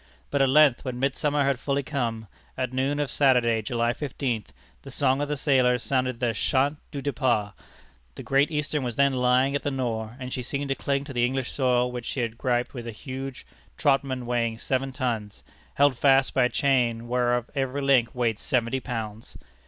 But 0.31 0.41
at 0.41 0.49
length, 0.49 0.83
when 0.83 0.99
midsummer 0.99 1.43
had 1.45 1.59
fully 1.59 1.83
come 1.83 2.25
at 2.57 2.73
noon 2.73 2.99
of 2.99 3.11
Saturday, 3.11 3.61
July 3.61 3.93
fifteenth 3.93 4.51
the 4.81 4.89
song 4.89 5.21
of 5.21 5.29
the 5.29 5.37
sailors 5.37 5.83
sounded 5.83 6.19
the 6.19 6.33
chant 6.33 6.77
du 6.89 7.03
départ. 7.03 7.53
The 8.15 8.23
Great 8.23 8.49
Eastern 8.49 8.81
was 8.81 8.95
then 8.95 9.13
lying 9.13 9.55
at 9.55 9.61
the 9.61 9.69
Nore, 9.69 10.17
and 10.19 10.33
she 10.33 10.41
seemed 10.41 10.69
to 10.69 10.73
cling 10.73 11.03
to 11.03 11.13
the 11.13 11.23
English 11.23 11.51
soil 11.51 11.91
which 11.91 12.05
she 12.07 12.21
had 12.21 12.35
griped 12.39 12.73
with 12.73 12.87
a 12.87 12.91
huge 12.91 13.45
Trotman 13.77 14.25
weighing 14.25 14.57
seven 14.57 14.91
tons, 14.91 15.43
held 15.75 15.99
fast 15.99 16.33
by 16.33 16.45
a 16.45 16.49
chain 16.49 17.07
whereof 17.07 17.51
every 17.53 17.83
link 17.83 18.15
weighed 18.15 18.39
seventy 18.39 18.79
pounds! 18.79 19.37